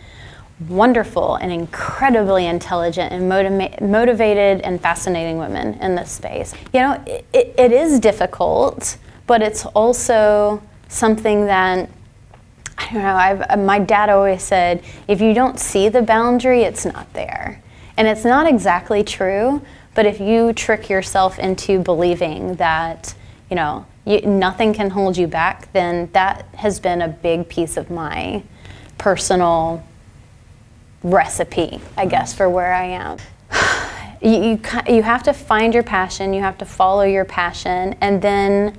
[0.69, 6.55] wonderful and incredibly intelligent and motiva- motivated and fascinating women in this space.
[6.73, 11.89] You know, it, it is difficult, but it's also something that
[12.79, 13.15] I don't know.
[13.15, 17.61] I've, my dad always said, if you don't see the boundary, it's not there.
[17.99, 19.61] And it's not exactly true,
[19.95, 23.13] but if you trick yourself into believing that,
[23.51, 27.77] you know, you, nothing can hold you back, then that has been a big piece
[27.77, 28.45] of my
[28.99, 29.85] personal
[31.03, 32.09] recipe, I mm-hmm.
[32.09, 33.19] guess, for where I am.
[34.23, 34.61] you, you,
[34.95, 38.79] you have to find your passion, you have to follow your passion, and then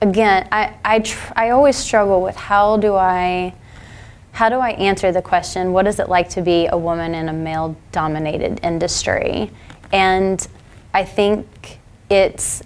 [0.00, 3.54] again, I, I, tr- I always struggle with how do I
[4.38, 7.28] how do I answer the question, what is it like to be a woman in
[7.28, 9.50] a male dominated industry?
[9.90, 10.46] And
[10.94, 12.62] I think it's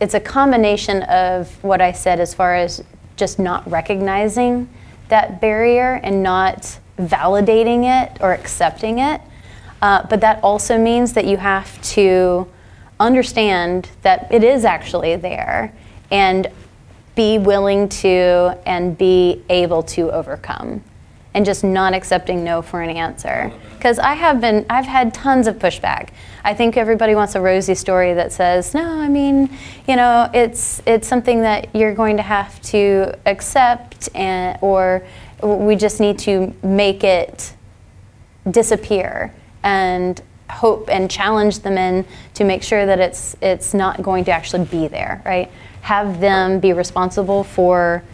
[0.00, 2.82] it's a combination of what I said as far as
[3.16, 4.70] just not recognizing
[5.08, 9.20] that barrier and not validating it or accepting it.
[9.82, 12.48] Uh, but that also means that you have to
[12.98, 15.74] understand that it is actually there
[16.10, 16.46] and
[17.14, 20.82] be willing to and be able to overcome
[21.34, 23.52] and just not accepting no for an answer.
[23.76, 26.10] Because i have been i've had tons of pushback.
[26.44, 29.50] I think everybody wants a rosy story that says no i mean
[29.88, 35.04] you know it's it's something that you're going to have to accept and or
[35.42, 37.54] we just need to make it
[38.50, 44.24] disappear and hope and challenge the men to make sure that it's it's not going
[44.24, 45.50] to actually be there right?
[45.82, 48.04] Have them be responsible for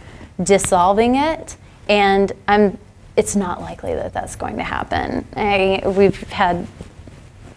[0.41, 1.57] dissolving it.
[1.87, 2.77] And i'm
[3.19, 6.65] it's not likely that that's going to happen I, we've had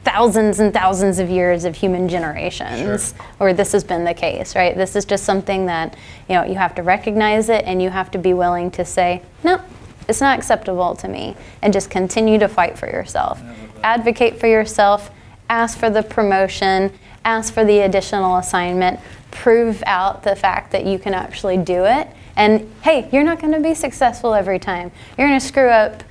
[0.04, 3.26] thousands and thousands of years of human generations Sure.
[3.38, 5.96] where this has been the case right this is just something that
[6.28, 9.22] you know you have to recognize it and you have to be willing to say
[9.44, 9.60] no
[10.08, 13.84] it's not acceptable to me and just continue to fight for yourself I love that.
[13.84, 15.10] advocate for yourself
[15.48, 16.92] ask for the promotion
[17.24, 18.98] ask for the additional assignment
[19.30, 23.52] prove out the fact that you can actually do it and hey you're not going
[23.52, 26.02] to be successful every time you're going to screw up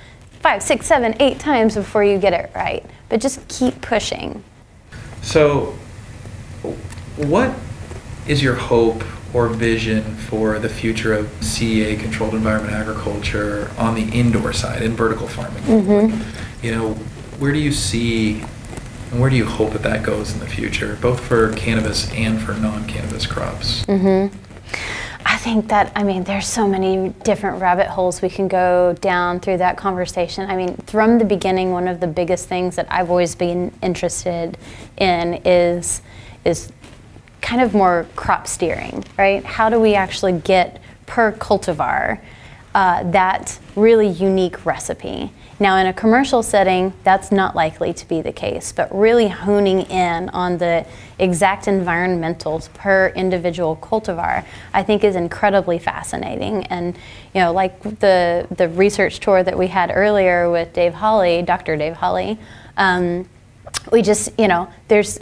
[0.41, 4.43] five six seven eight times before you get it right but just keep pushing
[5.21, 5.75] So,
[7.17, 7.53] what
[8.27, 9.03] is your hope
[9.33, 14.93] or vision for the future of CEA controlled environment agriculture on the indoor side in
[14.95, 15.63] vertical farming?
[15.63, 16.21] Mhm.
[16.61, 16.93] You know,
[17.39, 18.43] where do you see
[19.11, 22.41] and where do you hope that that goes in the future, both for cannabis and
[22.41, 23.83] for non-cannabis crops?
[23.85, 24.50] hmm I
[25.41, 29.57] think that, I mean, there's so many different rabbit holes we can go down through
[29.57, 30.47] that conversation.
[30.47, 34.55] I mean, from the beginning, one of the biggest things that I've always been interested
[34.97, 36.03] in is,
[36.45, 36.71] is
[37.41, 39.43] kind of more crop steering, right?
[39.43, 42.19] How do we actually get per cultivar
[42.75, 45.33] uh, that really unique recipe?
[45.61, 49.81] Now, in a commercial setting, that's not likely to be the case, but really honing
[49.81, 50.87] in on the
[51.19, 54.43] exact environmentals per individual cultivar,
[54.73, 56.63] I think is incredibly fascinating.
[56.63, 56.95] And,
[57.35, 61.77] you know, like the, the research tour that we had earlier with Dave Hawley, Dr.
[61.77, 62.39] Dave Hawley,
[62.77, 63.29] um,
[63.91, 65.19] we just, you know, there's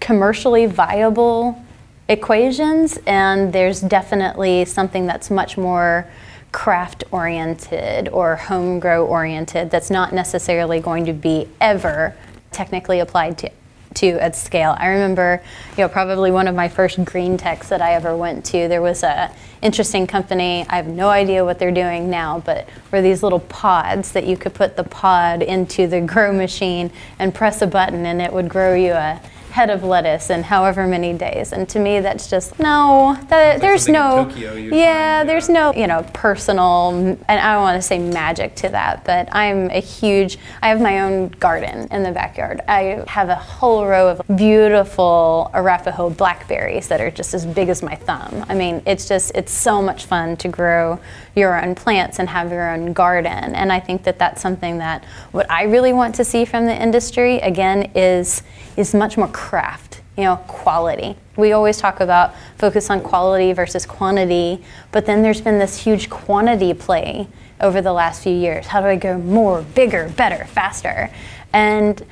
[0.00, 1.62] commercially viable
[2.08, 6.06] equations, and there's definitely something that's much more
[6.54, 12.16] craft oriented or home grow oriented that's not necessarily going to be ever
[12.52, 13.50] technically applied to
[13.94, 14.74] to at scale.
[14.78, 15.40] I remember,
[15.76, 18.66] you know, probably one of my first green techs that I ever went to.
[18.66, 20.66] There was a interesting company.
[20.68, 24.36] I have no idea what they're doing now, but were these little pods that you
[24.36, 26.90] could put the pod into the grow machine
[27.20, 29.20] and press a button, and it would grow you a
[29.54, 31.52] head of lettuce in however many days.
[31.52, 33.16] And to me, that's just no.
[33.28, 34.24] That, there's no.
[34.24, 35.54] Tokyo yeah, find, there's yeah.
[35.54, 39.70] no you know personal, and I don't want to say magic to that, but I'm
[39.70, 40.38] a huge.
[40.60, 42.62] I have my own garden in the backyard.
[42.66, 47.80] I have a whole row of beautiful Arapaho blackberries that are just as big as
[47.80, 48.44] my thumb.
[48.48, 50.98] I mean, it's just it's so much fun to grow
[51.34, 53.54] your own plants and have your own garden.
[53.54, 56.80] And I think that that's something that what I really want to see from the
[56.80, 58.42] industry again is
[58.76, 61.16] is much more craft you know, quality.
[61.36, 66.08] We always talk about focus on quality versus quantity, but then there's been this huge
[66.08, 67.26] quantity play
[67.60, 68.66] over the last few years.
[68.66, 71.10] How do I go more, bigger, better, faster?
[71.52, 72.04] And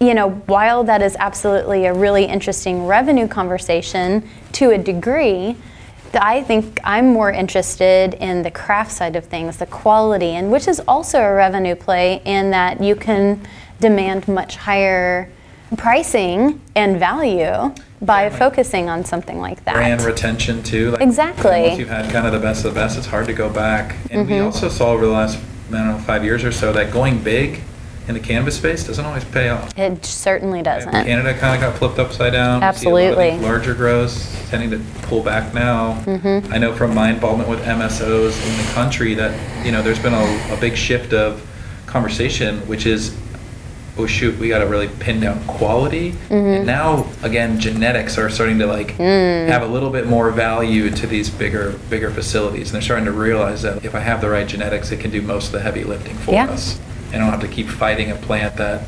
[0.00, 5.56] you know, while that is absolutely a really interesting revenue conversation to a degree,
[6.14, 10.68] I think I'm more interested in the craft side of things, the quality, and which
[10.68, 13.40] is also a revenue play in that you can
[13.80, 15.28] demand much higher
[15.76, 19.74] pricing and value by Yeah, like focusing on something like that.
[19.74, 20.90] brand retention too.
[20.90, 21.62] Like, Exactly.
[21.68, 23.94] Once you've had kind of the best of the best, it's hard to go back.
[24.10, 24.44] And we Mhm.
[24.46, 25.38] also saw over the last
[25.72, 27.60] I don't know, five years or so, that going big
[28.08, 29.76] in the cannabis space doesn't always pay off.
[29.78, 30.90] It certainly doesn't.
[30.90, 32.60] Canada kind of got flipped upside down.
[32.60, 33.38] We see a lot of Absolutely.
[33.46, 35.94] larger grows tending to pull back now.
[36.04, 36.52] Mm-hmm.
[36.52, 40.14] I know from my involvement with MSOs in the country that you know there's been
[40.14, 41.46] a, a big shift of
[41.86, 43.16] conversation, which is,
[43.98, 46.12] oh shoot, we got to really pin down quality.
[46.12, 46.34] Mm-hmm.
[46.34, 49.46] And now again, genetics are starting to like Mm.
[49.48, 53.12] have a little bit more value to these bigger bigger facilities, and they're starting to
[53.12, 55.84] realize that if I have the right genetics, it can do most of the heavy
[55.84, 56.46] lifting for Yeah.
[56.50, 56.80] us.
[57.12, 58.86] I don't have to keep fighting a plant that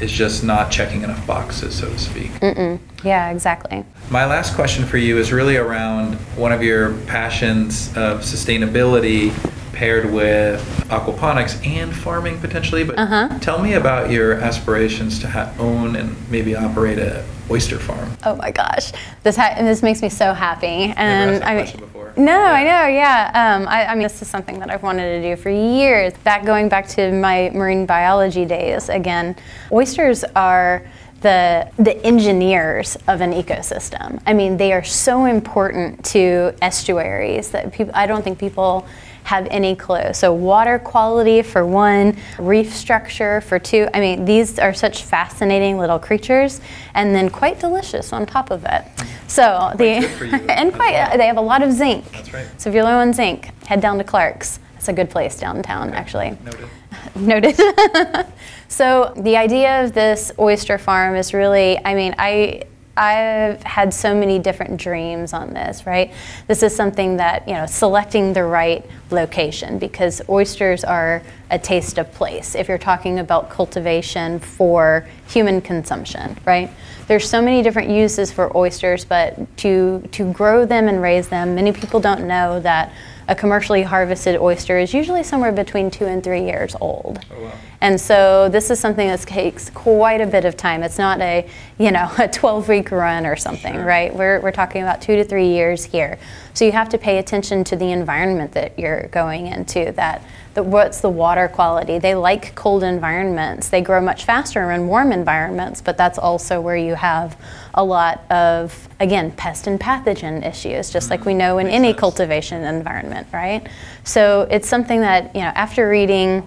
[0.00, 2.30] is just not checking enough boxes, so to speak.
[2.40, 2.80] Mm-mm.
[3.04, 3.84] Yeah, exactly.
[4.10, 9.32] My last question for you is really around one of your passions of sustainability
[9.72, 12.84] paired with aquaponics and farming potentially.
[12.84, 13.28] But Uh-huh.
[13.40, 18.16] tell me about your aspirations to ha- own and maybe operate a oyster farm.
[18.24, 20.92] Oh my gosh, this ha- this makes me so happy.
[20.96, 22.12] And I mean, question before.
[22.16, 22.52] no, Yeah.
[22.52, 23.30] I know, yeah.
[23.56, 26.12] Um, I, I mean, this is something that I've wanted to do for years.
[26.24, 28.88] Back going back to my marine biology days.
[28.88, 29.36] Again,
[29.72, 30.82] oysters are
[31.20, 34.20] the the engineers of an ecosystem.
[34.26, 37.92] I mean, they are so important to estuaries that people.
[37.94, 38.86] I don't think people
[39.24, 40.12] have any clue.
[40.12, 43.88] So water quality for one, reef structure for two.
[43.94, 46.60] I mean, these are such fascinating little creatures,
[46.94, 48.68] and then quite delicious on top of it.
[48.68, 49.06] Mm.
[49.28, 51.16] So the good for you and quite well.
[51.16, 52.10] they have a lot of zinc.
[52.12, 52.60] That's right.
[52.60, 54.58] So if you're low on zinc, head down to Clark's.
[54.76, 56.36] It's a good place downtown, actually.
[56.44, 56.68] Noted.
[57.14, 58.26] Noted.
[58.68, 62.64] so the idea of this oyster farm is really, I mean, I
[62.96, 66.12] I've had so many different dreams on this, right?
[66.46, 71.96] This is something that, you know, selecting the right location because oysters are a taste
[71.98, 76.70] of place if you're talking about cultivation for human consumption, right?
[77.06, 81.54] There's so many different uses for oysters, but to to grow them and raise them,
[81.54, 82.92] many people don't know that
[83.28, 87.24] a commercially harvested oyster is usually somewhere between two and three years old.
[87.30, 87.52] Oh, wow.
[87.80, 90.82] And so this is something that takes quite a bit of time.
[90.82, 91.46] It's not a,
[91.78, 93.84] you know, a 12 week run or something, Sure.
[93.84, 94.14] right?
[94.14, 96.18] We're, we're talking about two to three years here.
[96.54, 100.22] So you have to pay attention to the environment that you're going into, that,
[100.54, 101.98] that what's the water quality.
[101.98, 103.70] They like cold environments.
[103.70, 107.36] They grow much faster in warm environments, but that's also where you have
[107.74, 111.38] a lot of, again, pest and pathogen issues, just like we mm-hmm.
[111.38, 112.00] know in Makes any sense.
[112.00, 113.66] cultivation environment, right?
[114.04, 116.46] So it's something that, you know, after reading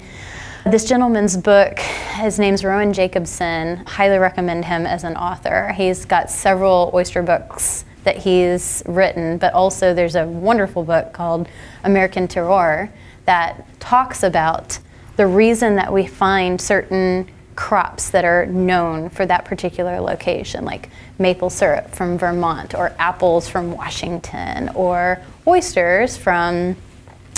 [0.65, 3.78] this gentleman's book, his name's Rowan Jacobson.
[3.86, 5.72] Highly recommend him as an author.
[5.76, 11.48] He's got several oyster books that he's written, but also there's a wonderful book called
[11.84, 12.89] American Terroir
[13.26, 14.80] that talks about
[15.15, 20.89] the reason that we find certain crops that are known for that particular location, like
[21.19, 26.76] maple syrup from Vermont, or apples from Washington, or oysters from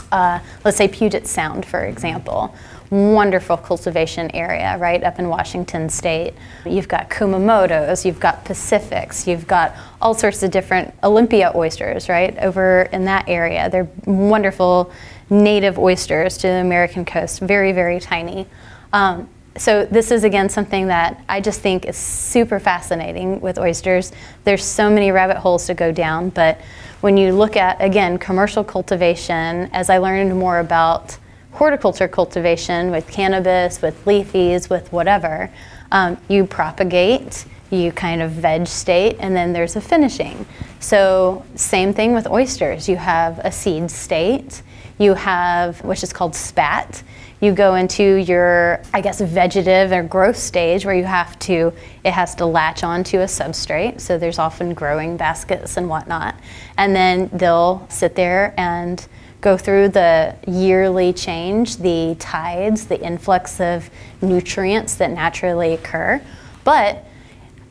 [0.09, 2.55] uh, let's say Puget Sound, for example.
[2.89, 6.33] Wonderful cultivation area right up in Washington state.
[6.65, 12.37] You've got Kumamoto's, you've got Pacifics, you've got all sorts of different Olympia oysters right
[12.39, 13.69] over in that area.
[13.69, 14.91] They're wonderful
[15.29, 18.47] native oysters to the American coast, very, very tiny.
[18.93, 24.11] Um, so this is again something that I just think is super fascinating with oysters.
[24.43, 26.61] There's so many rabbit holes to go down, but
[27.01, 31.17] when you look at again commercial cultivation, as I learned more about
[31.57, 35.49] horticulture cultivation with cannabis, with leafies, with whatever,
[35.91, 40.45] um, you propagate, you kind of veg state, and then there's a finishing.
[40.79, 42.87] So same thing with oysters.
[42.87, 44.61] You have a seed state,
[44.99, 47.01] you have which is called spat.
[47.39, 52.11] You go into your, I guess, vegetative or growth stage where you have to, it
[52.11, 53.99] has to latch onto a substrate.
[53.99, 56.35] So there's often growing baskets and whatnot.
[56.77, 59.05] And then they'll sit there and
[59.41, 63.89] go through the yearly change, the tides, the influx of
[64.21, 66.21] nutrients that naturally occur.
[66.63, 67.05] But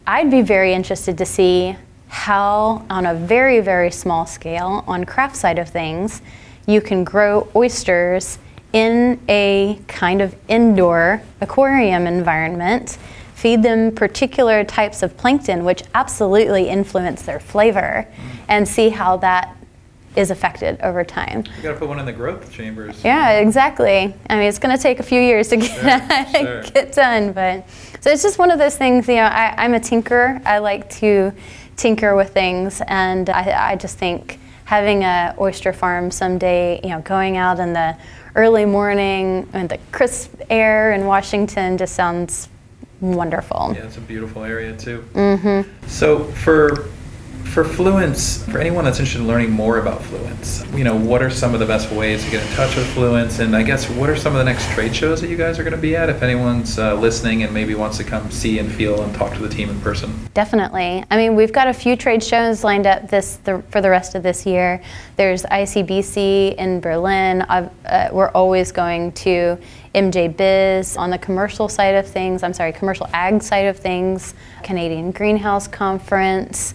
[0.07, 1.77] I'd be very interested to see
[2.09, 6.23] how, on a very, very small scale, on craft side of things,
[6.67, 8.39] you can grow oysters
[8.73, 12.99] in a kind of indoor aquarium environment,
[13.35, 18.07] feed them particular types of plankton, which absolutely influence their flavor,
[18.49, 19.56] and see how that
[20.17, 21.45] is affected over time.
[21.57, 23.05] You got to put one in the growth chambers.
[23.05, 24.15] Yeah, exactly.
[24.31, 26.63] I mean, it's going to take a few years to get, Sure, sure.
[26.63, 27.69] get done, but
[28.01, 29.07] so it's just one of those things.
[29.09, 30.45] You know, I, I'm a tinkerer.
[30.47, 31.33] I like to
[31.77, 37.01] tinker with things, and I, I just think having a oyster farm someday, you know,
[37.03, 37.97] going out in the
[38.35, 42.49] early morning and the crisp air in Washington just sounds
[43.01, 43.73] wonderful.
[43.77, 45.05] Yeah, it's a beautiful area too.
[45.15, 45.87] Mm-hmm.
[45.87, 46.89] So for
[47.53, 51.31] for Fluence, for anyone that's interested in learning more about Fluence, you know, what are
[51.31, 53.41] some of the best ways to get in touch with Fluence?
[53.41, 55.63] And I guess what are some of the next trade shows that you guys are
[55.63, 58.71] going to be at if anyone's uh, listening and maybe wants to come see and
[58.71, 60.29] feel and talk to the team in person?
[60.35, 61.05] Definitely.
[61.11, 64.23] I mean, we've got a few trade shows lined up this for the rest of
[64.23, 64.83] this year.
[65.17, 67.43] There's ICBC in Berlin.
[67.43, 67.71] Uh,
[68.13, 69.59] we're always going to
[69.95, 72.43] MJ Biz on the commercial side of things.
[72.43, 74.35] I'm sorry, commercial ag side of things.
[74.63, 76.75] Canadian Greenhouse Conference.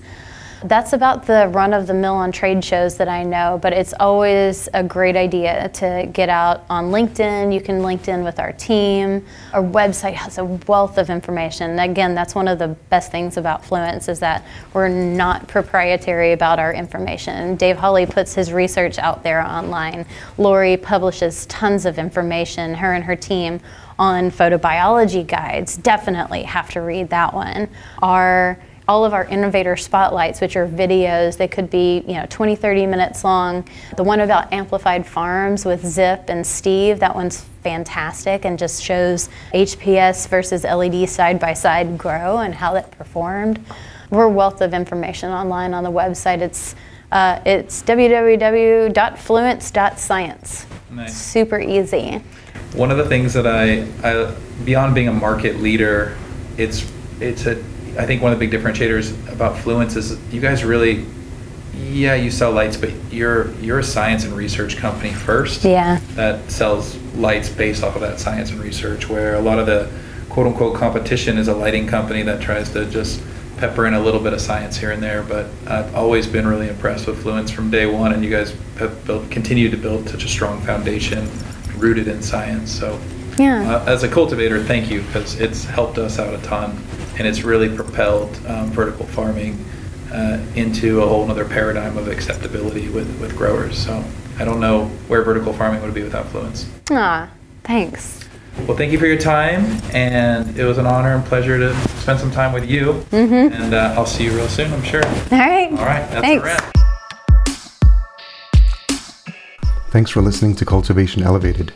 [0.64, 3.94] That's about the run of the mill on trade shows that I know, but it's
[4.00, 7.52] always a great idea to get out on LinkedIn.
[7.52, 9.26] You can LinkedIn with our team.
[9.54, 11.80] Our website has a wealth of information.
[11.80, 16.60] Again, that's one of the best things about Fluence is that we're not proprietary about
[16.60, 17.56] our information.
[17.56, 20.06] Dave Hawley puts his research out there online.
[20.38, 23.60] Lori publishes tons of information, her and her team
[23.98, 25.76] on photobiology guides.
[25.78, 27.68] Definitely have to read that one.
[28.04, 28.60] Our
[28.92, 32.86] all of our innovator spotlights, which are videos, they could be you know 20, 30
[32.88, 33.66] minutes long.
[33.96, 39.30] The one about amplified farms with Zip and Steve, that one's fantastic and just shows
[39.54, 43.66] HPS versus LED side by side grow and how that performed.
[44.10, 46.42] We're a wealth of information online on the website.
[46.42, 46.76] It's
[47.14, 50.66] uh, it's www.fluence.science.
[50.90, 51.16] Nice.
[51.16, 52.22] Super easy.
[52.74, 54.36] One of the things that I, I
[54.66, 56.18] beyond being a market leader,
[56.58, 57.64] it's it's a
[57.98, 61.06] I think one of the big differentiators about Fluence is you guys really,
[61.76, 65.64] yeah, you sell lights, but you're you're a science and research company first.
[65.64, 66.00] Yeah.
[66.14, 69.92] That sells lights based off of that science and research, where a lot of the
[70.30, 73.22] quote unquote competition is a lighting company that tries to just
[73.58, 75.22] pepper in a little bit of science here and there.
[75.22, 79.06] But I've always been really impressed with Fluence from day one, and you guys have
[79.06, 81.30] built, continued to build such a strong foundation
[81.78, 82.72] rooted in science.
[82.72, 83.00] So
[83.38, 83.76] yeah.
[83.76, 86.82] Uh, as a cultivator, thank you because it's helped us out a ton
[87.22, 89.64] and it's really propelled um, vertical farming
[90.12, 93.78] uh, into a whole other paradigm of acceptability with, with growers.
[93.78, 94.04] So
[94.40, 96.66] I don't know where vertical farming would be without Fluence.
[96.90, 97.30] Ah,
[97.64, 98.28] thanks.
[98.66, 102.20] Well, thank you for your time, and it was an honor and pleasure to spend
[102.20, 102.94] some time with you.
[103.12, 103.54] Mm-hmm.
[103.54, 105.06] And uh, I'll see you real soon, I'm sure.
[105.06, 105.70] All right.
[105.70, 106.10] All right.
[106.10, 106.44] That's Thanks.
[106.44, 106.74] a wrap.
[109.92, 111.72] Thanks for listening to Cultivation Elevated.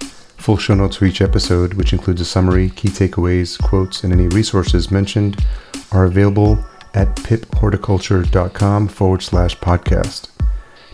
[0.46, 4.28] Full show notes for each episode, which includes a summary, key takeaways, quotes, and any
[4.28, 5.44] resources mentioned,
[5.92, 10.30] are available at pipphorticulture.com forward slash podcast.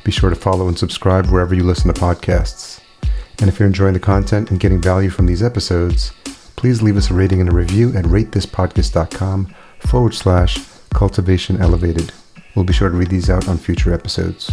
[0.05, 2.79] Be sure to follow and subscribe wherever you listen to podcasts.
[3.41, 6.13] And if you're enjoying the content and getting value from these episodes,
[6.55, 10.59] please leave us a rating and a review at ratethispodcast.com forward slash
[10.93, 12.13] cultivation elevated.
[12.55, 14.49] We'll be sure to read these out on future episodes.